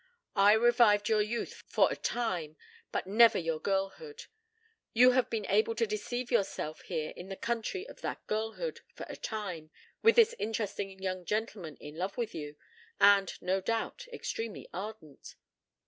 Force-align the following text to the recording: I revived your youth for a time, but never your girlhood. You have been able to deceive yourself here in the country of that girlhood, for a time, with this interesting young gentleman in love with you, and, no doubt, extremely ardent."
I 0.35 0.53
revived 0.53 1.09
your 1.09 1.21
youth 1.21 1.61
for 1.67 1.91
a 1.91 1.95
time, 1.95 2.57
but 2.91 3.05
never 3.05 3.37
your 3.37 3.59
girlhood. 3.59 4.23
You 4.93 5.11
have 5.11 5.29
been 5.29 5.45
able 5.45 5.75
to 5.75 5.85
deceive 5.85 6.31
yourself 6.31 6.81
here 6.81 7.13
in 7.15 7.29
the 7.29 7.35
country 7.35 7.87
of 7.87 8.01
that 8.01 8.25
girlhood, 8.25 8.79
for 8.95 9.05
a 9.07 9.15
time, 9.15 9.69
with 10.01 10.15
this 10.15 10.33
interesting 10.39 10.97
young 10.99 11.23
gentleman 11.23 11.75
in 11.77 11.97
love 11.97 12.17
with 12.17 12.33
you, 12.33 12.55
and, 12.99 13.31
no 13.43 13.61
doubt, 13.61 14.07
extremely 14.11 14.67
ardent." 14.73 15.35